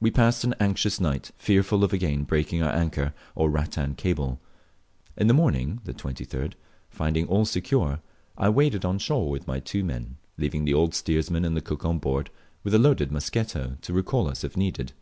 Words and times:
We 0.00 0.10
passed 0.10 0.42
an 0.42 0.56
anxious 0.58 0.98
night, 0.98 1.30
fearful 1.38 1.84
of 1.84 1.92
again 1.92 2.24
breaking 2.24 2.64
our 2.64 2.72
anchor 2.72 3.14
or 3.36 3.48
rattan 3.48 3.94
cable. 3.94 4.40
In 5.16 5.28
the 5.28 5.34
morning 5.34 5.80
(23d), 5.86 6.54
finding 6.90 7.28
all 7.28 7.44
secure, 7.44 8.00
I 8.36 8.48
waded 8.48 8.84
on 8.84 8.98
shore 8.98 9.30
with 9.30 9.46
my 9.46 9.60
two 9.60 9.84
men, 9.84 10.16
leaving 10.36 10.64
the 10.64 10.74
old 10.74 10.96
steersman 10.96 11.44
and 11.44 11.56
the 11.56 11.60
cook 11.62 11.84
on 11.84 12.00
board, 12.00 12.30
with 12.64 12.74
a 12.74 12.78
loaded 12.80 13.12
musketto 13.12 13.76
recall 13.88 14.26
us 14.28 14.42
if 14.42 14.56
needed. 14.56 14.94